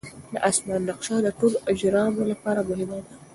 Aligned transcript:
د 0.33 0.35
اسمان 0.49 0.81
نقشه 0.89 1.17
د 1.23 1.27
ټولو 1.39 1.57
اجرامو 1.71 2.23
لپاره 2.31 2.61
مهمه 2.69 2.99
ده. 3.05 3.13